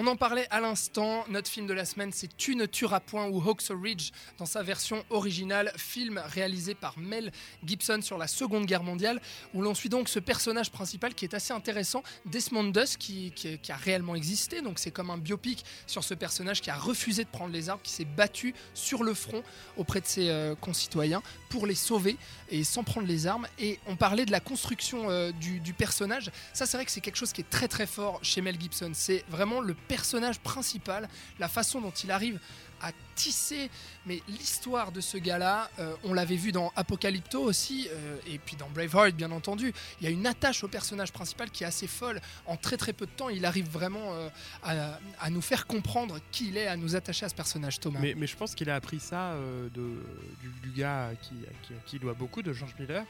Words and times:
On 0.00 0.06
en 0.06 0.14
parlait 0.14 0.46
à 0.50 0.60
l'instant, 0.60 1.24
notre 1.28 1.50
film 1.50 1.66
de 1.66 1.72
la 1.74 1.84
semaine 1.84 2.12
c'est 2.12 2.28
Tu 2.36 2.54
ne 2.54 2.66
tueras 2.66 3.00
point 3.00 3.26
ou 3.26 3.40
Hawks 3.42 3.64
Ridge 3.70 4.12
dans 4.38 4.46
sa 4.46 4.62
version 4.62 5.04
originale, 5.10 5.72
film 5.76 6.22
réalisé 6.24 6.76
par 6.76 6.96
Mel 7.00 7.32
Gibson 7.64 7.98
sur 8.00 8.16
la 8.16 8.28
Seconde 8.28 8.66
Guerre 8.66 8.84
mondiale, 8.84 9.20
où 9.54 9.60
l'on 9.60 9.74
suit 9.74 9.88
donc 9.88 10.08
ce 10.08 10.20
personnage 10.20 10.70
principal 10.70 11.16
qui 11.16 11.24
est 11.24 11.34
assez 11.34 11.52
intéressant, 11.52 12.04
Desmond 12.26 12.70
qui, 12.96 13.32
qui- 13.32 13.58
qui 13.58 13.72
a 13.72 13.76
réellement 13.76 14.14
existé, 14.14 14.62
donc 14.62 14.78
c'est 14.78 14.92
comme 14.92 15.10
un 15.10 15.18
biopic 15.18 15.64
sur 15.88 16.04
ce 16.04 16.14
personnage 16.14 16.60
qui 16.60 16.70
a 16.70 16.76
refusé 16.78 17.24
de 17.24 17.28
prendre 17.28 17.52
les 17.52 17.68
armes, 17.68 17.80
qui 17.82 17.90
s'est 17.90 18.04
battu 18.04 18.54
sur 18.74 19.02
le 19.02 19.14
front 19.14 19.42
auprès 19.76 20.00
de 20.00 20.06
ses 20.06 20.28
euh, 20.30 20.54
concitoyens 20.54 21.24
pour 21.48 21.66
les 21.66 21.74
sauver 21.74 22.16
et 22.50 22.62
sans 22.62 22.84
prendre 22.84 23.08
les 23.08 23.26
armes. 23.26 23.48
Et 23.58 23.80
on 23.88 23.96
parlait 23.96 24.26
de 24.26 24.30
la 24.30 24.38
construction 24.38 25.10
euh, 25.10 25.32
du, 25.32 25.58
du 25.58 25.72
personnage. 25.72 26.30
Ça, 26.52 26.66
c'est 26.66 26.76
vrai 26.76 26.84
que 26.86 26.92
c'est 26.92 27.00
quelque 27.00 27.16
chose 27.16 27.32
qui 27.32 27.40
est 27.40 27.50
très 27.50 27.66
très 27.66 27.86
fort 27.88 28.20
chez 28.22 28.42
Mel 28.42 28.60
Gibson. 28.60 28.92
C'est 28.94 29.24
vraiment 29.28 29.60
le 29.60 29.74
personnage 29.88 30.38
principal, 30.40 31.08
la 31.38 31.48
façon 31.48 31.80
dont 31.80 31.90
il 31.90 32.10
arrive 32.10 32.38
à 32.80 32.92
tisser. 33.16 33.70
Mais 34.06 34.22
l'histoire 34.28 34.92
de 34.92 35.00
ce 35.00 35.16
gars-là, 35.18 35.68
euh, 35.80 35.96
on 36.04 36.12
l'avait 36.14 36.36
vu 36.36 36.52
dans 36.52 36.72
Apocalypto 36.76 37.40
aussi, 37.42 37.88
euh, 37.90 38.16
et 38.28 38.38
puis 38.38 38.54
dans 38.54 38.68
Braveheart, 38.68 39.16
bien 39.16 39.32
entendu. 39.32 39.72
Il 40.00 40.04
y 40.04 40.06
a 40.06 40.10
une 40.10 40.26
attache 40.28 40.62
au 40.62 40.68
personnage 40.68 41.10
principal 41.12 41.50
qui 41.50 41.64
est 41.64 41.66
assez 41.66 41.88
folle. 41.88 42.20
En 42.46 42.56
très 42.56 42.76
très 42.76 42.92
peu 42.92 43.06
de 43.06 43.10
temps, 43.10 43.30
il 43.30 43.44
arrive 43.44 43.68
vraiment 43.68 44.12
euh, 44.14 44.28
à, 44.62 45.00
à 45.20 45.30
nous 45.30 45.40
faire 45.42 45.66
comprendre 45.66 46.20
qui 46.30 46.48
il 46.50 46.56
est, 46.56 46.68
à 46.68 46.76
nous 46.76 46.94
attacher 46.94 47.26
à 47.26 47.28
ce 47.28 47.34
personnage, 47.34 47.80
Thomas. 47.80 47.98
Mais, 48.00 48.14
mais 48.16 48.28
je 48.28 48.36
pense 48.36 48.54
qu'il 48.54 48.70
a 48.70 48.76
appris 48.76 49.00
ça 49.00 49.34
de, 49.74 50.04
du, 50.40 50.48
du 50.62 50.70
gars 50.70 51.10
qui, 51.20 51.34
qui, 51.62 51.72
qui 51.86 51.96
il 51.96 51.98
doit 52.00 52.14
beaucoup, 52.14 52.42
de 52.42 52.52
George 52.52 52.74
Miller, 52.78 53.04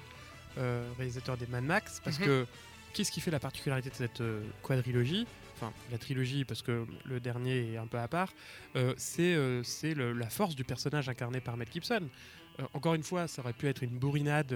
réalisateur 0.97 1.37
des 1.37 1.47
Mad 1.47 1.65
Max, 1.65 2.01
parce 2.02 2.19
Mhm. 2.19 2.24
que 2.27 2.47
qu'est-ce 2.95 3.13
qui 3.13 3.21
fait 3.21 3.30
la 3.30 3.38
particularité 3.41 3.91
de 3.91 3.95
cette 3.95 4.23
quadrilogie? 4.63 5.27
Enfin, 5.61 5.73
la 5.91 5.98
trilogie, 5.98 6.45
parce 6.45 6.62
que 6.62 6.87
le 7.05 7.19
dernier 7.21 7.73
est 7.73 7.77
un 7.79 7.87
peu 7.89 7.99
à 7.99 8.07
part, 8.09 8.33
euh, 8.77 8.95
c'est 8.97 9.35
euh, 9.35 9.62
c'est 9.65 9.95
la 9.95 10.30
force 10.30 10.55
du 10.55 10.63
personnage 10.65 11.09
incarné 11.09 11.41
par 11.41 11.57
Mel 11.57 11.66
Gibson. 11.73 12.09
Euh, 12.60 12.65
encore 12.74 12.95
une 12.95 13.02
fois, 13.02 13.27
ça 13.27 13.43
aurait 13.43 13.52
pu 13.52 13.66
être 13.66 13.82
une 13.82 13.99
bourrinade 13.99 14.55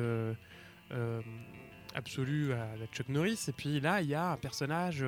absolue 1.95 2.53
à 2.53 2.75
la 2.77 2.87
Chuck 2.87 3.09
Norris, 3.11 3.39
et 3.49 3.53
puis 3.53 3.79
là, 3.81 4.01
il 4.01 4.09
y 4.09 4.15
a 4.15 4.31
un 4.33 4.37
personnage 4.39 5.05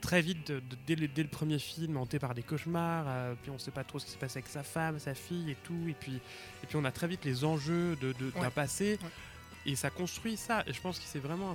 très 0.00 0.22
vite, 0.22 0.46
de- 0.48 0.60
de- 0.60 0.76
dès, 0.86 0.94
le, 0.94 1.08
dès 1.08 1.22
le 1.24 1.28
premier 1.28 1.58
film, 1.58 1.96
hanté 1.96 2.18
par 2.20 2.34
des 2.34 2.42
cauchemars, 2.44 3.34
puis 3.42 3.50
on 3.50 3.58
sait 3.58 3.72
pas 3.72 3.82
trop 3.82 3.98
ce 3.98 4.04
qui 4.06 4.12
s'est 4.12 4.18
passé 4.18 4.38
avec 4.38 4.48
sa 4.48 4.62
femme, 4.62 4.98
sa 5.00 5.14
fille 5.14 5.50
et 5.50 5.56
tout, 5.64 5.88
et 5.88 5.94
puis, 5.94 6.14
et 6.62 6.66
puis 6.68 6.76
on 6.76 6.84
a 6.84 6.92
très 6.92 7.08
vite 7.08 7.24
les 7.24 7.44
enjeux 7.44 7.96
de- 8.00 8.12
d'un 8.12 8.40
Ouais. 8.42 8.50
passé, 8.50 8.98
Ouais. 9.02 9.72
et 9.72 9.74
ça 9.76 9.90
construit 9.90 10.36
ça, 10.36 10.62
et 10.68 10.72
je 10.72 10.80
pense 10.80 10.98
que 11.00 11.04
c'est 11.04 11.18
vraiment... 11.18 11.54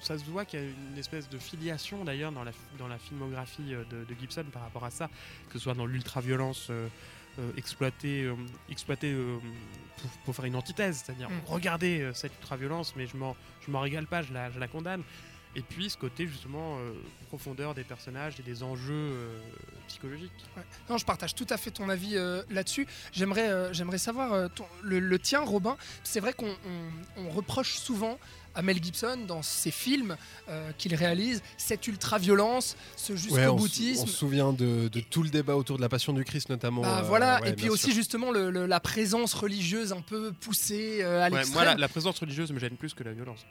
ça 0.00 0.18
se 0.18 0.24
voit 0.24 0.44
qu'il 0.44 0.60
y 0.60 0.62
a 0.62 0.66
une 0.66 0.98
espèce 0.98 1.28
de 1.28 1.38
filiation 1.38 2.04
d'ailleurs 2.04 2.32
dans 2.32 2.44
la, 2.44 2.52
dans 2.78 2.88
la 2.88 2.98
filmographie 2.98 3.74
euh, 3.74 3.84
de, 3.90 4.04
de 4.04 4.20
Gibson 4.20 4.44
par 4.52 4.62
rapport 4.62 4.84
à 4.84 4.90
ça, 4.90 5.08
que 5.48 5.54
ce 5.54 5.58
soit 5.58 5.74
dans 5.74 5.86
l'ultra-violence 5.86 6.68
euh, 6.70 6.88
euh, 7.38 7.50
exploitée, 7.56 8.22
euh, 8.24 8.34
exploitée 8.70 9.14
pour, 9.96 10.10
pour 10.24 10.34
faire 10.36 10.44
une 10.44 10.56
antithèse, 10.56 11.02
c'est-à-dire 11.04 11.28
Mm. 11.30 11.40
regardez 11.46 12.00
euh, 12.00 12.12
cette 12.14 12.32
ultra-violence, 12.40 12.94
mais 12.96 13.06
je 13.06 13.16
m'en, 13.16 13.36
je 13.66 13.70
m'en 13.70 13.80
régale 13.80 14.06
pas, 14.06 14.22
je 14.22 14.32
la, 14.32 14.50
je 14.50 14.58
la 14.58 14.68
condamne. 14.68 15.02
Et 15.58 15.62
puis 15.62 15.90
ce 15.90 15.96
côté 15.96 16.28
justement 16.28 16.78
euh, 16.78 16.92
profondeur 17.26 17.74
des 17.74 17.82
personnages 17.82 18.34
et 18.38 18.42
des 18.44 18.62
enjeux 18.62 18.92
euh, 18.92 19.38
psychologiques. 19.88 20.30
Ouais. 20.56 20.62
Non, 20.88 20.98
je 20.98 21.04
partage 21.04 21.34
tout 21.34 21.46
à 21.50 21.56
fait 21.56 21.72
ton 21.72 21.88
avis 21.88 22.16
euh, 22.16 22.42
là-dessus. 22.48 22.86
J'aimerais, 23.12 23.48
euh, 23.48 23.72
j'aimerais 23.72 23.98
savoir 23.98 24.32
euh, 24.32 24.46
ton- 24.54 24.66
le, 24.82 25.00
le 25.00 25.18
tien, 25.18 25.40
Robin. 25.40 25.76
C'est 26.04 26.20
vrai 26.20 26.32
qu'on 26.32 26.46
on- 27.16 27.22
on 27.26 27.30
reproche 27.30 27.74
souvent 27.78 28.18
à 28.54 28.62
Mel 28.62 28.82
Gibson 28.82 29.18
dans 29.26 29.42
ses 29.42 29.70
films 29.72 30.16
euh, 30.48 30.70
qu'il 30.78 30.94
réalise 30.94 31.42
cette 31.56 31.86
ultra-violence, 31.88 32.76
ce 32.96 33.16
jusqu'au 33.16 33.34
Ouais, 33.36 33.46
on, 33.46 33.58
se 33.58 34.06
souvient 34.06 34.52
de, 34.52 34.88
de 34.88 35.00
tout 35.00 35.22
le 35.22 35.28
débat 35.30 35.56
autour 35.56 35.76
de 35.76 35.82
la 35.82 35.88
Passion 35.88 36.12
du 36.12 36.24
Christ 36.24 36.48
notamment. 36.50 36.82
Bah, 36.82 36.98
euh, 37.00 37.02
voilà, 37.02 37.40
ouais, 37.40 37.50
et 37.50 37.52
puis 37.52 37.68
aussi 37.68 37.86
sûr. 37.86 37.94
justement 37.94 38.30
le- 38.30 38.50
le- 38.50 38.66
la 38.66 38.80
présence 38.80 39.34
religieuse 39.34 39.92
un 39.92 40.00
peu 40.02 40.32
poussée 40.32 41.00
euh, 41.02 41.20
à 41.20 41.28
Ouais, 41.30 41.36
l'extrême. 41.38 41.52
moi, 41.54 41.64
la, 41.64 41.74
la 41.74 41.88
présence 41.88 42.18
religieuse 42.20 42.52
me 42.52 42.58
gêne 42.60 42.76
plus 42.76 42.94
que 42.94 43.02
la 43.04 43.12
violence. 43.12 43.44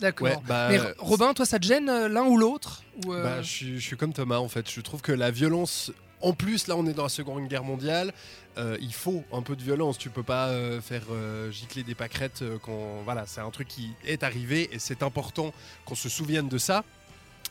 D'accord. 0.00 0.28
Ouais, 0.28 0.36
bah, 0.46 0.68
Mais 0.70 0.78
Robin, 0.98 1.34
toi, 1.34 1.44
ça 1.46 1.58
te 1.58 1.66
gêne 1.66 1.88
euh, 1.88 2.08
l'un 2.08 2.24
ou 2.24 2.36
l'autre 2.38 2.82
euh, 3.08 3.22
Bah, 3.22 3.42
je, 3.42 3.48
suis, 3.48 3.74
je 3.80 3.84
suis 3.84 3.96
comme 3.96 4.12
Thomas 4.12 4.38
en 4.38 4.48
fait. 4.48 4.70
Je 4.70 4.80
trouve 4.80 5.02
que 5.02 5.12
la 5.12 5.30
violence. 5.30 5.92
En 6.20 6.32
plus, 6.32 6.66
là, 6.66 6.76
on 6.76 6.84
est 6.86 6.94
dans 6.94 7.04
la 7.04 7.08
Seconde 7.08 7.46
Guerre 7.48 7.62
mondiale. 7.64 8.12
euh, 8.58 8.76
il 8.80 8.92
faut 8.92 9.22
un 9.32 9.42
peu 9.42 9.54
de 9.54 9.62
violence. 9.62 9.98
Tu 9.98 10.10
peux 10.10 10.24
pas 10.24 10.48
euh, 10.48 10.80
faire 10.80 11.02
euh, 11.12 11.50
gicler 11.52 11.84
des 11.84 11.94
pâquerettes 11.94 12.42
euh, 12.42 12.58
quand. 12.60 13.02
Voilà, 13.04 13.24
c'est 13.26 13.40
un 13.40 13.50
truc 13.50 13.68
qui 13.68 13.90
est 14.04 14.22
arrivé 14.24 14.68
et 14.72 14.78
c'est 14.80 15.02
important 15.04 15.52
qu'on 15.84 15.94
se 15.94 16.08
souvienne 16.08 16.48
de 16.48 16.58
ça. 16.58 16.84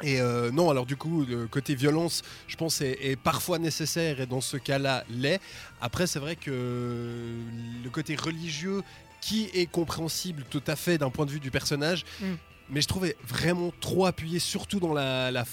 Et 0.04 0.20
euh, 0.22 0.52
non, 0.52 0.70
alors 0.70 0.86
du 0.86 0.96
coup, 0.96 1.26
le 1.26 1.48
côté 1.48 1.74
violence, 1.76 2.22
je 2.48 2.56
pense, 2.56 2.82
est, 2.82 2.98
est 3.02 3.16
parfois 3.16 3.58
nécessaire 3.58 4.20
et 4.22 4.26
dans 4.28 4.42
ce 4.42 4.58
cas-là, 4.58 5.04
l'est. 5.10 5.40
Après, 5.82 6.06
c'est 6.06 6.20
vrai 6.20 6.36
que 6.36 6.52
le 7.84 7.90
côté 7.90 8.16
religieux, 8.16 8.84
qui 9.22 9.50
est 9.54 9.66
compréhensible 9.66 10.44
tout 10.50 10.64
à 10.68 10.76
fait 10.76 10.98
d'un 10.98 11.10
point 11.10 11.26
de 11.26 11.32
vue 11.32 11.40
du 11.40 11.52
personnage, 11.52 12.04
Mm. 12.22 12.26
mais 12.70 12.82
je 12.82 12.88
trouvais 12.88 13.16
vraiment 13.26 13.72
trop 13.82 14.06
appuyé, 14.06 14.40
surtout 14.40 14.80
dans 14.80 14.94
la, 14.94 15.32
la 15.32 15.46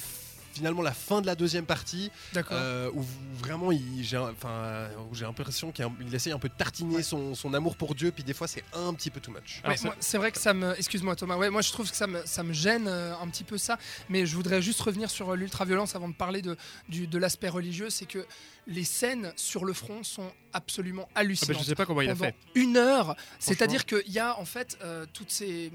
finalement 0.55 0.83
la 0.83 0.93
fin 0.95 1.21
de 1.21 1.27
la 1.27 1.35
deuxième 1.35 1.67
partie, 1.67 2.11
D'accord. 2.33 2.57
euh, 2.59 2.91
où 2.95 3.05
vraiment 3.39 3.73
il- 3.73 4.03
j'ai 4.05 4.17
enfin, 4.17 4.89
où 5.11 5.15
j'ai 5.15 5.25
l'impression 5.25 5.73
qu'il 5.73 5.87
il 6.07 6.15
essaye 6.15 6.33
un 6.33 6.39
peu 6.39 6.49
de 6.49 6.55
tartiner 6.55 6.97
Ouais. 6.97 7.03
son, 7.03 7.35
son 7.35 7.53
amour 7.55 7.77
pour 7.77 7.95
Dieu, 7.95 8.13
puis 8.13 8.23
des 8.25 8.35
fois 8.35 8.47
c'est 8.47 8.65
un 8.73 8.95
petit 8.95 9.11
peu 9.11 9.21
too 9.21 9.33
much. 9.33 9.61
Ouais, 9.67 9.77
c'est- 9.77 9.85
moi, 9.85 9.97
c'est 10.01 10.19
vrai 10.19 10.31
que 10.33 10.39
ça 10.39 10.55
me. 10.55 10.75
Excuse-moi 10.79 11.17
Thomas. 11.17 11.37
Ouais, 11.37 11.51
moi 11.51 11.63
je 11.63 11.73
trouve 11.73 11.91
que 11.91 11.97
ça 11.97 12.07
me, 12.07 12.23
ça 12.25 12.43
me 12.43 12.53
gêne 12.53 12.87
euh, 12.89 13.15
un 13.21 13.29
petit 13.29 13.45
peu 13.45 13.59
ça. 13.59 13.79
Mais 14.09 14.27
je 14.27 14.35
voudrais 14.37 14.63
juste 14.63 14.81
revenir 14.81 15.11
sur 15.11 15.31
euh, 15.33 15.37
l'ultra-violence 15.37 15.95
avant 15.97 16.09
de 16.09 16.15
parler 16.15 16.43
de, 16.43 16.57
du- 16.89 17.07
de 17.07 17.19
l'aspect 17.19 17.49
religieux. 17.49 17.91
C'est 17.91 18.07
que 18.07 18.25
les 18.67 18.85
scènes 18.85 19.33
sur 19.37 19.65
le 19.67 19.75
front 19.75 20.03
sont 20.05 20.31
absolument 20.55 21.03
Ah 21.03 21.13
bah, 21.17 21.21
hallucinantes. 21.21 21.59
je 21.61 21.65
sais 21.67 21.75
pas 21.75 21.85
comment 21.85 22.01
il 22.01 22.09
a 22.09 22.15
fait. 22.15 22.35
une 22.55 22.77
heure. 22.79 23.15
C'est-à-dire 23.39 23.85
qu'il 23.85 24.11
y 24.11 24.19
a 24.19 24.39
en 24.39 24.45
fait 24.47 24.79
euh, 24.83 25.05
toutes 25.13 25.31
ces, 25.31 25.71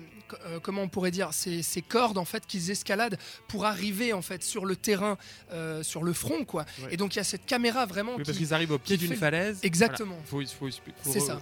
euh, 0.48 0.60
comment 0.60 0.82
on 0.82 0.88
pourrait 0.90 1.12
dire, 1.12 1.32
ces, 1.34 1.62
ces 1.62 1.82
cordes 1.84 2.18
en 2.18 2.26
fait 2.26 2.48
qu'ils 2.48 2.72
escaladent 2.72 3.18
pour 3.48 3.66
arriver 3.66 4.14
en 4.14 4.22
fait 4.24 4.42
sur 4.44 4.66
le 4.66 4.69
terrain, 4.76 5.18
euh, 5.52 5.84
sur 5.84 6.04
le 6.04 6.14
front 6.14 6.46
quoi. 6.46 6.66
Ouais. 6.84 6.94
Et 6.94 6.98
donc 6.98 7.16
il 7.16 7.18
y 7.18 7.22
a 7.22 7.24
cette 7.24 7.46
caméra 7.46 7.86
vraiment 7.86 8.16
Oui, 8.16 8.24
parce 8.24 8.38
qui, 8.38 8.44
qu'ils 8.44 8.54
arrivent 8.54 8.72
au 8.72 8.80
pied 8.80 8.98
d'une 8.98 9.16
falaise. 9.16 9.60
exactement. 9.64 10.18
Voilà. 10.30 10.48
Faut, 10.48 10.68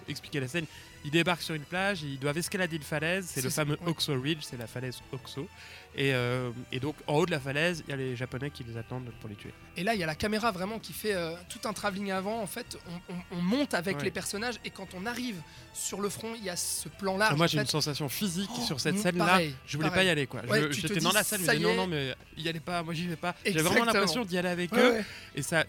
expliquer 0.07 0.39
la 0.39 0.47
scène. 0.47 0.65
Ils 1.07 1.11
débarquent 1.11 1.41
sur 1.41 1.55
une 1.55 1.63
plage, 1.63 2.03
ils 2.03 2.19
doivent 2.19 2.37
escalader 2.37 2.75
une 2.75 2.81
falaise, 2.83 3.27
c'est 3.33 3.41
le 3.41 3.49
fameux 3.49 3.77
ouais. 3.81 3.87
Oxo 3.87 4.19
Ridge, 4.19 4.41
c'est 4.41 4.57
la 4.57 4.67
falaise 4.67 4.99
Oxo. 5.13 5.47
Et, 5.95 6.13
euh, 6.13 6.51
et 6.73 6.81
donc 6.81 6.95
en 7.07 7.13
haut 7.15 7.25
de 7.25 7.31
la 7.31 7.39
falaise, 7.39 7.81
il 7.87 7.91
y 7.91 7.93
a 7.93 7.95
les 7.95 8.15
Japonais 8.17 8.49
qui 8.51 8.65
les 8.65 8.75
attendent 8.77 9.09
pour 9.21 9.29
les 9.29 9.35
tuer. 9.35 9.53
Et 9.77 9.83
là, 9.85 9.93
il 9.93 9.99
y 10.01 10.03
a 10.03 10.05
la 10.05 10.15
caméra 10.15 10.51
vraiment 10.51 10.79
qui 10.79 10.91
fait 10.91 11.15
euh, 11.15 11.31
tout 11.47 11.65
un 11.65 11.71
travelling 11.71 12.11
avant. 12.11 12.41
En 12.41 12.45
fait, 12.45 12.77
on, 13.09 13.13
on- 13.13 13.37
on 13.37 13.41
monte 13.41 13.73
avec 13.73 13.97
Ouais. 13.99 14.03
les 14.03 14.11
personnages 14.11 14.55
et 14.65 14.69
quand 14.69 14.89
on 14.95 15.05
arrive 15.05 15.37
sur 15.73 16.01
le 16.01 16.09
front, 16.09 16.33
il 16.35 16.43
y 16.43 16.49
a 16.49 16.57
ce 16.57 16.89
plan. 16.89 17.17
Ah, 17.21 17.35
moi 17.37 17.47
j'ai 17.47 17.57
une 17.59 17.65
sensation 17.65 18.09
physique 18.09 18.49
Oh, 18.57 18.61
sur 18.61 18.79
cette 18.81 18.99
scène-là. 18.99 19.39
Je 19.65 19.77
voulais 19.77 19.89
pas 19.89 20.03
y 20.03 20.09
aller 20.09 20.27
quoi. 20.27 20.41
Ouais, 20.45 20.71
J'étais 20.73 20.99
dans 20.99 21.13
la 21.13 21.23
salle, 21.23 21.39
je 21.41 21.57
non, 21.63 21.73
non, 21.73 21.87
mais 21.87 22.13
y 22.37 22.49
allez 22.49 22.59
pas, 22.59 22.83
moi 22.83 22.93
j'y 22.93 23.07
vais 23.07 23.15
pas. 23.15 23.33
J'avais 23.45 23.61
vraiment 23.61 23.85
l'impression 23.85 24.25
d'y 24.25 24.37
aller 24.37 24.49
avec 24.49 24.73
eux. 24.73 25.01
Et 25.35 25.41
ça, 25.41 25.63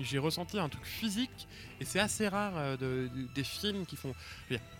j'ai 0.00 0.18
ressenti 0.18 0.58
un 0.58 0.68
truc 0.68 0.84
physique. 0.84 1.48
Et 1.82 1.84
c'est 1.84 1.98
assez 2.00 2.28
rare 2.28 2.52
euh, 2.56 2.76
de- 2.76 3.08
de- 3.14 3.26
des 3.34 3.44
films 3.44 3.84
qui 3.86 3.96
font 3.96 4.14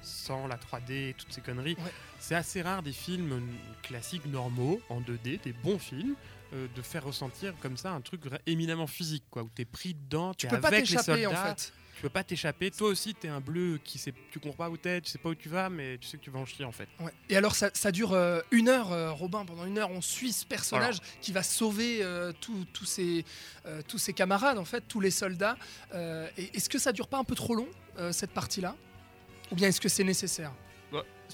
sans 0.03 0.47
la 0.47 0.57
3D 0.57 1.11
et 1.11 1.15
toutes 1.19 1.33
ces 1.33 1.41
conneries. 1.41 1.75
Ouais. 1.79 1.93
C'est 2.19 2.35
assez 2.35 2.63
rare 2.63 2.83
des 2.83 2.93
films 2.93 3.43
classiques 3.83 4.27
normaux 4.27 4.81
en 4.89 5.01
2D, 5.01 5.41
des 5.43 5.53
bons 5.53 5.79
films. 5.79 6.15
euh, 6.55 6.67
de 6.77 6.83
faire 6.83 7.03
ressentir 7.05 7.55
comme 7.63 7.79
ça 7.79 7.93
un 7.93 8.03
truc 8.03 8.21
éminemment 8.45 8.87
physique 8.87 9.25
quoi 9.31 9.43
où 9.43 9.49
t'es 9.55 9.65
pris 9.65 9.95
dedans 9.95 10.35
Tu 10.35 10.47
peux 10.49 10.61
pas 10.61 10.69
avec 10.69 10.81
les 10.87 10.97
t'échapper 10.97 11.23
soldats 11.25 11.41
en 11.41 11.57
fait. 11.57 11.73
Tu 11.95 12.03
peux 12.03 12.09
pas 12.09 12.25
t'échapper 12.25 12.71
toi 12.71 12.89
aussi 12.89 13.15
t'es 13.15 13.29
un 13.29 13.41
bleu 13.41 13.79
qui 13.85 13.99
sait 13.99 14.15
tu 14.31 14.41
comprends 14.41 14.65
pas 14.65 14.71
où 14.71 14.77
t'es 14.77 15.01
tu 15.01 15.11
sais 15.11 15.19
pas 15.19 15.29
où 15.31 15.35
tu 15.35 15.49
vas 15.49 15.69
mais 15.69 15.99
tu 15.99 16.07
sais 16.09 16.17
que 16.17 16.23
tu 16.23 16.31
vas 16.31 16.39
en 16.39 16.47
chier 16.47 16.65
en 16.65 16.73
fait 16.73 16.89
Ouais. 17.01 17.13
Et 17.29 17.37
alors, 17.37 17.55
ça, 17.55 17.71
ça 17.75 17.91
dure 17.93 18.13
euh, 18.13 18.41
une 18.51 18.69
heure, 18.69 18.93
euh, 18.93 19.11
Robin. 19.13 19.45
Pendant 19.45 19.65
une 19.65 19.79
heure, 19.79 19.91
on 19.91 20.01
suit 20.01 20.33
ce 20.33 20.45
personnage 20.47 20.99
qui 21.21 21.33
va 21.33 21.43
sauver 21.43 22.03
euh, 22.03 22.33
tous 22.41 22.65
tous 22.73 22.85
ses, 22.85 23.25
euh, 23.67 23.83
tous 23.89 23.99
ses 23.99 24.13
camarades, 24.13 24.59
en 24.59 24.65
fait, 24.65 24.83
tous 24.87 25.01
les 25.01 25.11
soldats. 25.11 25.57
Euh, 25.95 26.29
Est-ce 26.37 26.69
que 26.69 26.79
ça 26.79 26.93
dure 26.93 27.09
pas 27.09 27.19
un 27.19 27.25
peu 27.25 27.35
trop 27.35 27.55
long, 27.55 27.69
euh, 27.99 28.13
cette 28.13 28.31
partie-là? 28.33 28.77
Ou 29.51 29.55
bien 29.55 29.69
est-ce 29.69 29.81
que 29.81 29.89
c'est 29.89 30.05
nécessaire? 30.05 30.53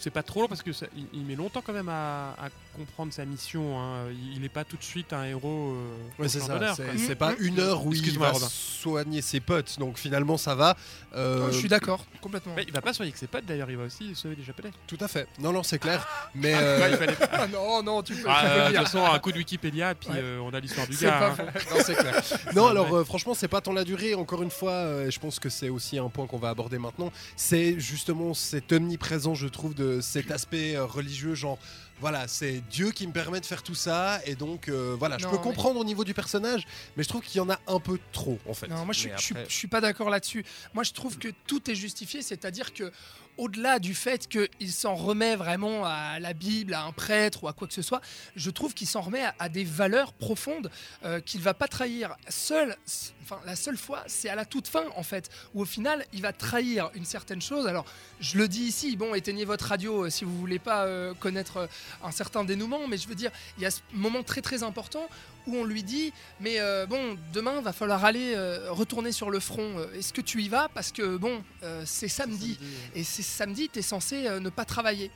C'est 0.01 0.11
pas 0.11 0.23
trop 0.23 0.43
long 0.43 0.49
parce 0.49 0.63
que 0.63 0.73
ça- 0.73 0.87
il, 0.97 1.07
il 1.13 1.25
met 1.25 1.35
longtemps 1.35 1.63
quand 1.65 1.73
même 1.73 1.89
à, 1.89 2.31
à 2.39 2.49
comprendre 2.77 3.13
sa 3.13 3.25
mission 3.25 3.79
hein. 3.81 4.07
il, 4.11 4.37
il 4.39 4.45
est 4.45 4.49
pas 4.49 4.65
tout 4.65 4.77
de 4.77 4.83
suite 4.83 5.13
un 5.13 5.25
héros 5.25 5.73
euh, 5.75 5.97
Ouais, 6.23 6.29
c'est 6.29 6.41
ça. 6.41 6.75
C'est 6.77 6.99
c'est 6.99 7.15
Mm, 7.15 7.17
pas 7.17 7.33
mm. 7.33 7.37
une 7.41 7.59
heure 7.61 7.85
où 7.87 7.93
il 7.93 8.19
va 8.19 8.31
Robin. 8.31 8.47
soigner 8.51 9.23
ses 9.23 9.41
potes, 9.41 9.79
donc 9.79 9.99
finalement 9.99 10.37
ça 10.37 10.55
va. 10.55 10.77
Euh, 11.15 11.51
Je 11.51 11.59
suis 11.59 11.69
d'accord, 11.69 12.05
complètement. 12.21 12.55
Ouais, 12.55 12.65
il 12.67 12.73
va 12.73 12.81
pas 12.81 12.93
soigner 12.93 13.13
que 13.13 13.19
ses 13.19 13.27
potes 13.27 13.45
d'ailleurs 13.47 13.71
il 13.71 13.77
va 13.77 13.85
aussi 13.85 14.15
sauver 14.15 14.37
des 14.37 14.43
japonais 14.43 14.71
Tout 14.87 14.99
à 15.01 15.09
fait. 15.09 15.27
Non, 15.41 15.53
non, 15.53 15.63
c'est 15.63 15.79
clair. 15.79 16.07
Mais 16.35 16.55
Ouais, 16.55 16.61
euh, 16.63 16.89
il 16.91 16.97
fallait 16.97 17.13
pas. 17.15 17.29
Ah 17.33 17.47
non, 17.49 17.83
non, 17.83 18.03
tu 18.03 18.15
peux, 18.15 18.21
tu 18.23 18.27
Ah, 18.29 18.43
peux 18.43 18.49
euh, 18.61 18.71
de 18.71 18.77
toute 18.77 18.85
façon 18.87 19.05
un 19.05 19.19
coup 19.19 19.33
de 19.33 19.39
Wikipédia 19.39 19.95
puis 19.95 20.09
Ouais. 20.11 20.17
euh, 20.19 20.41
on 20.43 20.53
a 20.55 20.61
l'histoire 20.61 20.87
du 20.87 20.97
gars 20.97 21.19
pas 21.19 21.43
hein. 21.43 21.47
non, 21.71 21.77
c'est 21.85 21.95
clair. 21.95 22.15
Non, 22.55 22.65
C'est 22.65 22.71
alors 22.71 22.95
euh, 22.95 23.05
franchement, 23.05 23.35
c'est 23.35 23.49
pas 23.49 23.61
tant 23.61 23.73
la 23.73 23.85
durée. 23.85 24.15
Encore 24.15 24.43
une 24.43 24.51
fois, 24.51 24.73
euh, 24.73 25.11
je 25.11 25.19
pense 25.19 25.39
que 25.39 25.49
c'est 25.49 25.69
aussi 25.69 25.99
un 25.99 26.09
point 26.09 26.27
qu'on 26.27 26.39
va 26.39 26.49
aborder 26.51 26.79
maintenant. 26.79 27.11
C'est 27.37 27.79
justement 27.79 28.35
cette 28.35 28.73
omniprésence, 28.73 29.39
je 29.39 29.49
trouve, 29.49 29.75
de 29.75 29.88
cet 30.01 30.31
aspect 30.31 30.77
euh, 30.77 30.85
religieux, 30.85 31.35
genre 31.35 31.59
voilà, 32.01 32.29
c'est 32.29 32.61
Dieu 32.71 32.91
qui 32.93 33.07
me 33.07 33.13
permet 33.13 33.41
de 33.41 33.47
faire 33.47 33.63
tout 33.63 33.75
ça, 33.75 34.21
et 34.25 34.35
donc 34.35 34.69
euh, 34.69 34.95
voilà, 34.99 35.19
je 35.19 35.27
peux 35.27 35.33
mais- 35.37 35.43
comprendre 35.43 35.81
au 35.81 35.85
niveau 35.85 36.05
du 36.05 36.15
personnage, 36.15 36.67
mais 36.97 37.03
je 37.03 37.09
trouve 37.09 37.23
qu'il 37.23 37.39
y 37.39 37.41
en 37.41 37.51
a 37.51 37.59
un 37.67 37.81
peu 37.81 37.99
trop 38.13 38.39
en 38.49 38.55
fait. 38.55 38.69
Non, 38.69 38.85
moi 38.85 38.93
je 38.95 39.01
suis, 39.01 39.11
je 39.17 39.23
suis- 39.23 39.35
après- 39.35 39.47
je 39.49 39.55
suis 39.55 39.69
pas 39.69 39.81
d'accord 39.81 40.11
là-dessus. 40.11 40.45
Moi 40.75 40.85
je 40.85 40.93
trouve 40.93 41.19
que 41.19 41.29
tout 41.47 41.71
est 41.71 41.75
justifié, 41.75 42.23
c'est-à-dire 42.23 42.73
que 42.73 42.93
au-delà 43.37 43.79
du 43.79 43.95
fait 43.95 44.27
qu'il 44.29 44.73
s'en 44.73 44.97
remet 44.97 45.37
vraiment 45.37 45.85
à 45.85 46.19
la 46.19 46.33
Bible, 46.33 46.75
à 46.75 46.83
un 46.83 46.91
prêtre 46.91 47.45
ou 47.45 47.49
à 47.49 47.53
quoi 47.53 47.69
que 47.69 47.75
ce 47.75 47.83
soit, 47.83 48.01
je 48.35 48.51
trouve 48.51 48.75
qu'il 48.75 48.89
s'en 48.89 49.01
remet 49.01 49.23
à, 49.23 49.33
à 49.39 49.49
des 49.49 49.63
valeurs 49.63 50.13
profondes 50.13 50.73
euh, 51.05 51.21
qu'il 51.21 51.41
va 51.41 51.55
pas 51.55 51.69
trahir. 51.69 52.17
Seul, 52.29 52.77
enfin 53.23 53.39
la 53.47 53.55
seule 53.55 53.77
fois, 53.77 54.03
c'est 54.09 54.29
à 54.29 54.35
la 54.35 54.45
toute 54.45 54.67
fin 54.67 54.83
en 54.97 55.05
fait, 55.05 55.31
où 55.55 55.63
au 55.63 55.65
final 55.65 56.05
il 56.13 56.23
va 56.23 56.33
trahir 56.33 56.91
une 56.95 57.05
certaine 57.05 57.41
chose. 57.41 57.69
Alors 57.69 57.85
je 58.19 58.39
le 58.39 58.49
dis 58.49 58.63
ici, 58.63 58.97
bon, 58.97 59.15
éteignez 59.15 59.45
votre 59.45 59.67
radio 59.67 60.07
euh, 60.07 60.11
si 60.11 60.25
vous 60.25 60.37
voulez 60.37 60.59
pas 60.59 60.87
euh, 60.87 61.15
connaître 61.15 61.59
euh, 61.59 61.67
un 62.03 62.11
certain 62.11 62.45
dénouement, 62.45 62.87
mais 62.89 62.97
je 62.97 63.09
veux 63.09 63.15
dire, 63.15 63.31
il 63.57 63.63
y 63.63 63.67
a 63.67 63.71
ce 63.71 63.81
moment 63.93 64.23
très 64.23 64.43
très 64.43 64.63
important 64.63 65.09
où 65.47 65.57
on 65.57 65.65
lui 65.65 65.83
dit 65.83 66.13
mais 66.41 66.61
euh, 66.61 66.87
bon, 66.87 67.17
demain 67.33 67.61
va 67.61 67.73
falloir 67.73 68.05
aller 68.05 68.35
euh, 68.35 68.71
retourner 68.71 69.13
sur 69.13 69.31
le 69.31 69.41
front. 69.41 69.79
Euh, 69.79 69.93
Est-ce 69.95 70.13
que 70.13 70.21
tu 70.21 70.43
y 70.43 70.49
vas? 70.49 70.69
Parce 70.75 70.93
que 70.93 71.17
bon, 71.17 71.43
euh, 71.63 71.83
c'est 71.87 72.09
samedi. 72.09 72.59
Et 72.95 73.05
c'est 73.05 73.23
samedi, 73.23 73.69
tu 73.73 73.79
es 73.79 73.83
censé 73.83 74.29
ne 74.41 74.51
pas 74.51 74.65
travailler. 74.65 75.11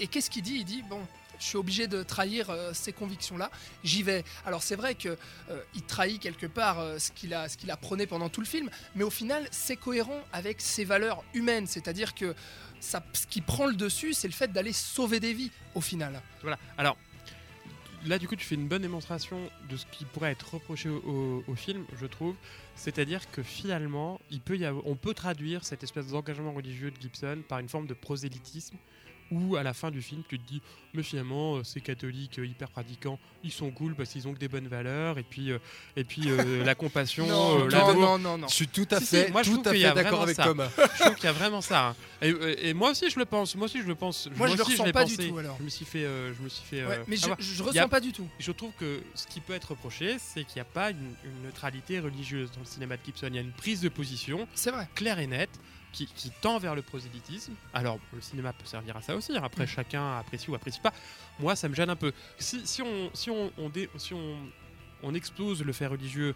Et 0.00 0.06
qu'est-ce 0.06 0.30
qu'il 0.30 0.42
dit? 0.42 0.56
Il 0.56 0.64
dit 0.64 0.82
bon, 0.82 1.00
je 1.38 1.44
suis 1.44 1.56
obligé 1.56 1.86
de 1.86 2.02
trahir 2.02 2.50
euh, 2.50 2.72
ces 2.72 2.92
convictions-là. 2.92 3.50
J'y 3.84 4.02
vais. 4.02 4.24
Alors 4.44 4.62
c'est 4.62 4.76
vrai 4.76 4.94
que 4.94 5.16
euh, 5.50 5.62
trahit 5.86 6.20
quelque 6.20 6.46
part 6.46 6.80
euh, 6.80 6.98
ce 6.98 7.12
qu'il 7.12 7.34
a, 7.34 7.48
qu'il 7.48 7.74
prôné 7.80 8.06
pendant 8.06 8.28
tout 8.28 8.40
le 8.40 8.46
film, 8.46 8.70
mais 8.94 9.04
au 9.04 9.10
final, 9.10 9.46
c'est 9.50 9.76
cohérent 9.76 10.20
avec 10.32 10.60
ses 10.60 10.84
valeurs 10.84 11.22
humaines. 11.34 11.66
C'est-à-dire 11.66 12.14
que 12.14 12.34
ce 12.80 12.98
qui 13.28 13.40
prend 13.40 13.66
le 13.66 13.74
dessus, 13.74 14.12
c'est 14.12 14.28
le 14.28 14.34
fait 14.34 14.52
d'aller 14.52 14.72
sauver 14.72 15.20
des 15.20 15.32
vies. 15.32 15.50
Au 15.74 15.80
final. 15.80 16.20
Voilà. 16.42 16.58
Alors, 16.76 16.96
là, 18.06 18.18
du 18.18 18.26
coup, 18.26 18.36
tu 18.36 18.44
fais 18.44 18.54
une 18.54 18.68
bonne 18.68 18.82
démonstration 18.82 19.38
de 19.68 19.76
ce 19.76 19.86
qui 19.86 20.04
pourrait 20.04 20.32
être 20.32 20.54
reproché 20.54 20.88
au, 20.88 21.54
film, 21.54 21.84
je 22.00 22.06
trouve. 22.06 22.34
C'est-à-dire 22.74 23.30
que 23.30 23.42
finalement, 23.42 24.20
on 24.84 24.96
peut 24.96 25.14
traduire 25.14 25.64
cette 25.64 25.82
espèce 25.82 26.08
d'engagement 26.08 26.52
religieux 26.52 26.90
de 26.90 27.00
Gibson 27.00 27.42
par 27.48 27.58
une 27.58 27.68
forme 27.68 27.86
de 27.86 27.94
prosélytisme 27.94 28.76
où 29.30 29.56
à 29.56 29.62
la 29.62 29.74
fin 29.74 29.90
du 29.90 30.02
film, 30.02 30.22
tu 30.28 30.38
te 30.38 30.46
dis, 30.48 30.60
mais 30.94 31.02
finalement, 31.02 31.56
euh, 31.56 31.64
ces 31.64 31.80
catholiques 31.80 32.38
euh, 32.38 32.46
hyper 32.46 32.70
pratiquants, 32.70 33.18
ils 33.44 33.52
sont 33.52 33.70
cool 33.70 33.94
parce 33.94 34.10
qu'ils 34.10 34.26
ont 34.26 34.32
que 34.32 34.38
des 34.38 34.48
bonnes 34.48 34.68
valeurs, 34.68 35.18
et 35.18 35.22
puis, 35.22 35.50
euh, 35.52 35.58
et 35.96 36.04
puis 36.04 36.22
euh, 36.26 36.64
la 36.64 36.74
compassion, 36.74 37.26
non, 37.26 37.60
euh, 37.66 37.68
non, 37.68 37.94
non, 37.94 38.18
non, 38.18 38.38
non. 38.38 38.48
Je 38.48 38.54
suis 38.54 38.68
tout 38.68 38.86
à 38.90 38.98
Si, 39.00 39.06
si, 39.06 39.16
fait, 39.16 39.30
moi, 39.30 39.42
tout 39.42 39.62
à 39.66 39.72
d'accord 39.92 40.22
avec 40.22 40.36
ça. 40.36 40.44
Thomas. 40.44 40.70
je 40.76 41.02
trouve 41.02 41.14
qu'il 41.16 41.24
y 41.24 41.28
a 41.28 41.32
vraiment 41.32 41.60
ça. 41.60 41.88
hein. 41.88 41.96
Et, 42.22 42.68
et 42.70 42.74
moi 42.74 42.90
aussi, 42.90 43.10
je 43.10 43.18
le 43.18 43.24
pense. 43.26 43.54
Moi 43.54 43.66
aussi, 43.66 43.82
je 43.82 43.86
le 43.86 43.94
pense. 43.94 44.28
Moi, 44.36 44.48
je 44.48 44.54
le 44.54 44.62
aussi, 44.62 44.72
ressens 44.72 44.84
l'ai 44.86 44.92
pas 44.92 45.04
du 45.04 45.16
tout, 45.16 45.38
alors. 45.38 45.56
Je 45.58 45.64
me 45.64 45.68
suis 45.68 45.84
fait, 45.84 46.04
euh, 46.04 46.32
je 46.34 46.42
me 46.42 46.48
suis 46.48 46.64
fait. 46.64 46.84
Ouais, 46.84 46.96
euh, 46.98 47.04
mais 47.06 47.16
je, 47.16 47.28
je 47.38 47.62
ressens 47.62 47.80
a- 47.82 47.88
pas 47.88 48.00
du 48.00 48.12
tout. 48.12 48.26
Je 48.38 48.50
trouve 48.52 48.72
que 48.78 49.00
ce 49.14 49.26
qui 49.26 49.40
peut 49.40 49.52
être 49.52 49.70
reproché, 49.72 50.16
c'est 50.18 50.44
qu'il 50.44 50.56
n'y 50.56 50.62
a 50.62 50.64
pas 50.64 50.90
une, 50.90 50.96
une 51.24 51.42
neutralité 51.44 52.00
religieuse 52.00 52.50
dans 52.52 52.60
le 52.60 52.66
cinéma 52.66 52.96
de 52.96 53.02
Gibson. 53.04 53.26
Il 53.28 53.34
y 53.36 53.38
a 53.38 53.42
une 53.42 53.52
prise 53.52 53.80
de 53.82 53.88
position 53.90 54.48
C'est 54.54 54.70
vrai. 54.70 54.88
claire 54.94 55.18
et 55.18 55.26
nette 55.26 55.50
qui, 55.98 56.06
qui 56.14 56.30
tend 56.40 56.58
vers 56.58 56.74
le 56.76 56.82
prosélytisme. 56.82 57.54
Alors, 57.74 57.98
le 58.12 58.20
cinéma 58.20 58.52
peut 58.52 58.66
servir 58.66 58.96
à 58.96 59.02
ça 59.02 59.16
aussi. 59.16 59.36
hein. 59.36 59.40
Après, 59.42 59.64
Mm. 59.64 59.68
chacun 59.68 60.18
apprécie 60.18 60.48
ou 60.50 60.54
apprécie 60.54 60.80
pas. 60.80 60.92
Moi, 61.40 61.56
ça 61.56 61.68
me 61.68 61.74
gêne 61.74 61.90
un 61.90 61.96
peu. 61.96 62.12
Si, 62.38 62.64
si 62.66 62.82
on, 62.82 63.10
si 63.14 63.30
on, 63.30 63.50
on 63.58 63.68
dé- 63.68 63.90
si 63.96 64.14
on, 64.14 64.36
on 65.02 65.14
explose 65.14 65.62
le 65.64 65.72
fait 65.72 65.86
religieux 65.86 66.34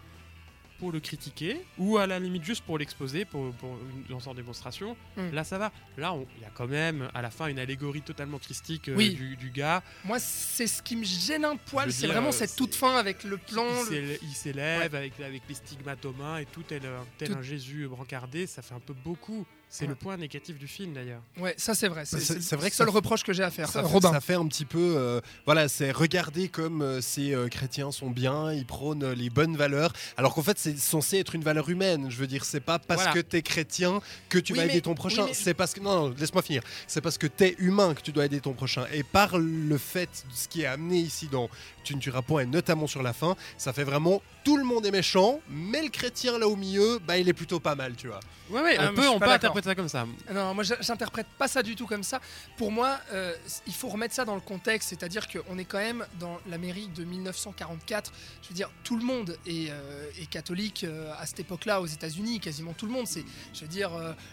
pour 0.83 0.91
le 0.91 0.99
critiquer, 0.99 1.61
ou 1.77 1.97
à 1.97 2.05
la 2.05 2.19
limite 2.19 2.43
juste 2.43 2.65
pour 2.65 2.77
l'exposer, 2.77 3.23
pour, 3.23 3.53
pour 3.53 3.69
une, 3.69 4.03
dans 4.09 4.27
en 4.29 4.33
démonstration, 4.33 4.97
Mm. 5.15 5.29
là 5.31 5.45
ça 5.45 5.57
va. 5.57 5.71
Là, 5.97 6.11
on- 6.13 6.27
il 6.35 6.41
y 6.41 6.45
a 6.45 6.49
quand 6.53 6.67
même 6.67 7.07
à 7.13 7.21
la 7.21 7.31
fin 7.31 7.47
une 7.47 7.57
allégorie 7.57 8.01
totalement 8.01 8.37
christique 8.37 8.89
euh, 8.89 8.95
Oui. 8.97 9.13
du, 9.13 9.37
du 9.37 9.49
gars. 9.49 9.81
Moi, 10.03 10.19
c'est 10.19 10.67
ce 10.67 10.81
qui 10.83 10.97
me 10.97 11.05
gêne 11.05 11.45
un 11.45 11.55
poil. 11.55 11.89
C'est 11.93 12.07
vraiment 12.07 12.29
euh, 12.29 12.31
cette 12.33 12.57
toute 12.57 12.75
fin 12.75 12.97
avec 12.97 13.23
le 13.23 13.37
plan. 13.37 13.65
Il 13.89 13.95
le- 13.95 13.95
s'él- 14.15 14.19
il 14.23 14.33
s'élève 14.33 14.93
avec, 14.93 15.17
avec 15.21 15.43
les 15.47 15.55
stigmates 15.55 16.03
aux 16.03 16.11
mains 16.13 16.39
et 16.39 16.45
tout, 16.45 16.63
tel, 16.63 16.81
tel 17.17 17.29
Tout- 17.29 17.35
un 17.37 17.41
Jésus 17.41 17.87
brancardé, 17.87 18.45
ça 18.45 18.61
fait 18.61 18.73
un 18.75 18.81
peu 18.81 18.93
beaucoup. 19.05 19.45
C'est 19.75 19.85
Ouais. 19.85 19.89
le 19.89 19.95
point 19.95 20.17
négatif 20.17 20.59
du 20.59 20.67
film 20.67 20.93
d'ailleurs. 20.93 21.21
Ouais, 21.39 21.55
ça 21.57 21.73
c'est 21.73 21.87
vrai. 21.87 22.05
C'est 22.05 22.19
C'est- 22.19 22.35
c'est 22.35 22.41
c'est 22.43 22.55
le 22.55 22.61
vrai 22.61 22.69
que 22.69 22.75
seul 22.75 22.85
ça- 22.89 22.93
reproche 22.93 23.23
que 23.23 23.33
j'ai 23.33 23.41
à 23.41 23.49
faire. 23.49 23.67
Ça, 23.67 23.81
Robin. 23.81 24.11
ça 24.11 24.21
fait 24.21 24.35
un 24.35 24.45
petit 24.45 24.65
peu, 24.65 24.77
euh, 24.95 25.19
voilà, 25.47 25.67
c'est 25.67 25.89
regarder 25.91 26.47
comme 26.47 26.83
euh, 26.83 27.01
ces 27.01 27.33
euh, 27.33 27.47
chrétiens 27.47 27.91
sont 27.91 28.11
bien, 28.11 28.53
ils 28.53 28.67
prônent 28.67 29.11
les 29.13 29.31
bonnes 29.31 29.57
valeurs, 29.57 29.91
alors 30.15 30.35
qu'en 30.35 30.43
fait 30.43 30.59
c'est 30.59 30.77
censé 30.77 31.17
être 31.17 31.33
une 31.33 31.41
valeur 31.43 31.69
humaine. 31.69 32.11
Je 32.11 32.17
veux 32.17 32.27
dire, 32.27 32.45
c'est 32.45 32.59
pas 32.59 32.77
parce 32.77 33.01
Voilà. 33.01 33.13
que 33.15 33.25
t'es 33.25 33.41
chrétien 33.41 33.99
que 34.29 34.37
tu 34.37 34.53
Oui, 34.53 34.59
vas 34.59 34.65
mais- 34.65 34.73
aider 34.73 34.81
ton 34.81 34.93
prochain. 34.93 35.23
oui, 35.23 35.29
mais- 35.29 35.33
C'est 35.33 35.55
parce 35.55 35.73
que 35.73 35.79
non, 35.79 36.09
non, 36.09 36.15
laisse-moi 36.19 36.43
finir. 36.43 36.61
C'est 36.85 37.01
parce 37.01 37.17
que 37.17 37.25
t'es 37.25 37.55
humain 37.57 37.95
que 37.95 38.01
tu 38.01 38.11
dois 38.11 38.25
aider 38.25 38.41
ton 38.41 38.53
prochain. 38.53 38.85
Et 38.93 39.01
par 39.01 39.39
le 39.39 39.77
fait 39.79 40.23
de 40.29 40.35
ce 40.35 40.47
qui 40.47 40.61
est 40.61 40.67
amené 40.67 40.99
ici 40.99 41.27
dans 41.31 41.49
Tu 41.83 41.95
ne 41.95 41.99
tueras 41.99 42.21
point 42.21 42.43
et 42.43 42.45
notamment 42.45 42.87
sur 42.87 43.03
la 43.03 43.11
fin, 43.11 43.35
ça 43.57 43.73
fait 43.73 43.83
vraiment 43.83 44.21
tout 44.45 44.55
le 44.55 44.63
monde 44.63 44.85
est 44.85 44.91
méchant, 44.91 45.41
mais 45.49 45.81
le 45.81 45.89
chrétien 45.89 46.37
là 46.39 46.47
au 46.47 46.55
milieu, 46.55 46.97
bah 47.05 47.17
il 47.17 47.27
est 47.27 47.33
plutôt 47.33 47.59
pas 47.59 47.75
mal, 47.75 47.93
tu 47.97 48.07
vois. 48.07 48.21
Ouais, 48.49 48.61
ouais, 48.61 48.75
Ah, 48.79 48.83
on 48.85 48.91
je 48.91 48.95
peut, 49.01 49.09
on 49.09 49.19
peut 49.19 49.25
d'accord. 49.25 49.49
Ça 49.63 49.75
comme 49.75 49.89
ça. 49.89 50.05
Non, 50.33 50.53
moi 50.53 50.63
j'interprète 50.63 51.27
pas 51.37 51.47
ça 51.47 51.63
du 51.63 51.75
tout 51.75 51.87
comme 51.87 52.03
ça. 52.03 52.19
Pour 52.57 52.71
moi, 52.71 52.99
euh, 53.11 53.33
il 53.67 53.73
faut 53.73 53.87
remettre 53.89 54.13
ça 54.13 54.25
dans 54.25 54.35
le 54.35 54.41
contexte, 54.41 54.89
c'est-à-dire 54.89 55.27
qu'on 55.27 55.57
est 55.57 55.65
quand 55.65 55.77
même 55.79 56.05
dans 56.19 56.39
l'Amérique 56.49 56.93
de 56.93 57.03
1944. 57.03 58.11
Je 58.43 58.49
veux 58.49 58.55
dire, 58.55 58.69
tout 58.83 58.97
le 58.97 59.03
monde 59.03 59.37
est, 59.45 59.69
euh, 59.69 60.05
est 60.21 60.25
catholique 60.29 60.83
euh, 60.83 61.11
à 61.19 61.25
cette 61.25 61.39
époque-là 61.39 61.81
aux 61.81 61.85
États-Unis, 61.85 62.39
quasiment 62.39 62.73
tout 62.73 62.85
le 62.85 62.91
monde. 62.91 63.07
C'est, 63.07 63.23
je 63.53 63.61
veux 63.61 63.67
dire, 63.67 63.91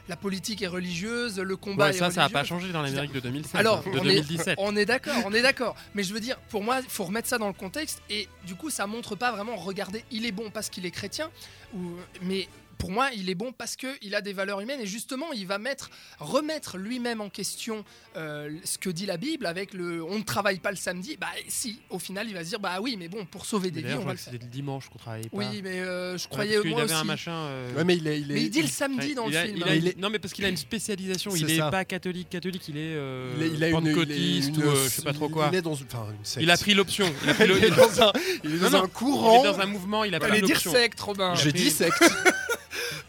la 0.08 0.16
politique 0.16 0.62
est 0.62 0.66
religieuse, 0.66 1.38
le 1.38 1.56
combat 1.56 1.86
Ouais, 1.86 1.90
est 1.90 1.98
ça, 1.98 2.10
ça 2.10 2.22
a 2.22 2.24
religieux. 2.24 2.32
pas 2.32 2.44
changé 2.44 2.72
dans 2.72 2.82
l'Amérique 2.82 3.12
de 3.12 3.20
2007, 3.20 3.54
Alors, 3.56 3.82
de 3.82 3.90
on 3.90 3.96
est- 4.04 4.14
2017. 4.20 4.54
On 4.58 4.76
est 4.76 4.84
d'accord, 4.86 5.16
on 5.24 5.32
est 5.32 5.42
d'accord. 5.42 5.76
Mais 5.94 6.02
je 6.02 6.12
veux 6.14 6.20
dire, 6.20 6.38
pour 6.48 6.62
moi, 6.62 6.80
il 6.82 6.88
faut 6.88 7.04
remettre 7.04 7.28
ça 7.28 7.38
dans 7.38 7.46
le 7.48 7.52
contexte. 7.52 8.02
Et 8.10 8.28
du 8.46 8.54
coup, 8.54 8.70
ça 8.70 8.86
montre 8.86 9.16
pas 9.16 9.32
vraiment, 9.32 9.56
regardez, 9.56 10.04
il 10.10 10.26
est 10.26 10.32
bon 10.32 10.50
parce 10.50 10.68
qu'il 10.70 10.86
est 10.86 10.90
chrétien. 10.90 11.30
Ou, 11.74 11.92
mais 12.22 12.48
pour 12.80 12.90
moi, 12.90 13.10
il 13.14 13.30
est 13.30 13.34
bon 13.36 13.52
parce 13.52 13.76
qu'il 13.76 14.14
a 14.16 14.20
des 14.20 14.32
valeurs 14.32 14.60
humaines. 14.60 14.80
Et 14.80 14.86
justement, 14.86 15.32
il 15.32 15.46
va 15.46 15.58
mettre, 15.58 15.90
remettre 16.18 16.78
lui-même 16.78 17.20
en 17.20 17.28
question 17.28 17.84
euh, 18.16 18.50
ce 18.64 18.78
que 18.78 18.90
dit 18.90 19.06
la 19.06 19.16
Bible 19.18 19.46
avec 19.46 19.72
le 19.74 20.02
on 20.02 20.18
ne 20.18 20.24
travaille 20.24 20.58
pas 20.58 20.70
le 20.70 20.76
samedi. 20.76 21.16
Bah 21.20 21.28
si, 21.46 21.78
au 21.90 21.98
final, 22.00 22.26
il 22.28 22.34
va 22.34 22.42
se 22.42 22.48
dire, 22.48 22.58
bah 22.58 22.78
oui, 22.80 22.96
mais 22.98 23.08
bon, 23.08 23.24
pour 23.26 23.46
sauver 23.46 23.70
des 23.70 23.82
Mais 23.82 23.90
vies, 23.90 23.94
on 23.96 24.04
va 24.04 24.12
le 24.12 24.16
que 24.16 24.22
faire. 24.22 24.32
c'était 24.32 24.44
le 24.44 24.50
dimanche 24.50 24.88
qu'on 24.88 24.98
travaillait 24.98 25.28
pas. 25.28 25.36
Oui, 25.36 25.60
mais 25.62 25.78
euh, 25.80 26.16
je 26.18 26.24
Ouais, 26.24 26.30
croyais 26.30 26.56
parce 26.56 26.66
moi 26.68 26.80
avait 26.82 26.92
aussi. 26.92 27.00
un 27.00 27.04
machin. 27.04 27.32
euh, 27.32 27.74
Ouais, 27.76 27.84
mais 27.84 27.96
il 27.96 28.06
est, 28.08 28.20
il 28.20 28.30
est, 28.30 28.34
Mais 28.34 28.42
il 28.44 28.50
dit 28.50 28.60
le 28.62 28.64
il- 28.66 28.70
samedi 28.70 29.14
dans 29.14 29.26
il 29.26 29.32
le 29.32 29.38
a- 29.38 29.44
film. 29.44 29.56
il 29.58 29.62
hein. 29.62 29.74
il 29.74 29.86
est- 29.88 29.98
Non, 29.98 30.10
mais 30.10 30.18
parce 30.18 30.32
qu'il 30.34 30.44
a 30.44 30.48
une 30.48 30.56
spécialisation. 30.56 31.30
Il 31.36 31.46
C'est 31.46 31.52
est 31.54 31.58
ça. 31.58 31.70
pas 31.70 31.84
catholique, 31.84 32.30
catholique. 32.30 32.66
Il 32.68 32.78
est, 32.78 32.92
il 32.94 32.96
il 32.96 33.42
a 33.42 33.46
une, 33.46 33.54
il 33.54 33.62
est 33.64 33.70
pentecôtiste 33.72 34.48
une- 34.56 34.64
ou 34.64 34.74
je 34.74 34.88
sais 34.88 35.02
pas 35.02 35.12
trop 35.12 35.28
quoi. 35.28 35.50
Il 35.52 35.56
est 35.58 35.62
dans 35.62 35.74
une, 35.74 35.86
enfin, 35.92 36.06
une 36.18 36.24
secte. 36.24 36.42
Il 36.42 36.50
a 36.50 36.56
pris 36.56 36.74
l'option. 36.74 37.12
Il 37.24 37.28
a 37.30 37.34
pris 37.34 37.46
le- 37.46 37.58
Il 37.58 37.64
est 37.64 37.70
dans 37.70 38.02
un, 38.02 38.12
il 38.44 38.54
est 38.54 38.58
dans 38.58 38.76
un 38.76 38.84
il 38.84 38.88
courant. 38.90 39.44
est 39.44 39.52
dans 39.52 39.60
un 39.60 39.66
mouvement. 39.66 40.04
Il 40.04 40.14
a 40.14 40.20
pris 40.20 40.40
dire 40.40 40.48
l'option. 40.48 40.72
secte, 40.72 41.00
Robin. 41.00 41.34
J'ai 41.34 41.50
pris- 41.50 41.60
dit 41.64 41.70
secte. 41.70 42.02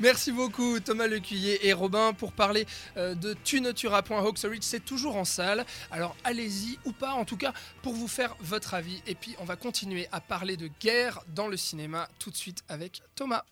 Merci 0.01 0.31
beaucoup 0.31 0.79
Thomas 0.79 1.05
Lecuyer 1.05 1.67
et 1.67 1.73
Robin 1.73 2.13
pour 2.13 2.31
parler 2.31 2.65
euh, 2.97 3.13
de 3.13 3.35
Tu 3.43 3.61
ne 3.61 3.71
tueras 3.71 4.01
point 4.01 4.19
Hawks 4.19 4.39
Ridge. 4.43 4.63
C'est 4.63 4.83
toujours 4.83 5.15
en 5.15 5.25
salle. 5.25 5.63
Alors 5.91 6.15
allez-y 6.23 6.79
ou 6.85 6.91
pas, 6.91 7.11
en 7.11 7.23
tout 7.23 7.37
cas 7.37 7.53
pour 7.83 7.93
vous 7.93 8.07
faire 8.07 8.35
votre 8.39 8.73
avis. 8.73 8.99
Et 9.05 9.13
puis 9.13 9.35
on 9.37 9.45
va 9.45 9.55
continuer 9.55 10.07
à 10.11 10.19
parler 10.19 10.57
de 10.57 10.71
guerre 10.79 11.21
dans 11.27 11.47
le 11.47 11.55
cinéma 11.55 12.09
tout 12.17 12.31
de 12.31 12.35
suite 12.35 12.63
avec 12.67 13.03
Thomas. 13.13 13.43